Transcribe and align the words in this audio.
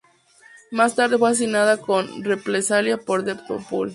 Más 0.71 0.95
tarde 0.95 1.19
fue 1.19 1.29
asesinado 1.29 1.77
en 1.99 2.23
represalia 2.23 2.97
por 2.97 3.23
Deadpool. 3.23 3.89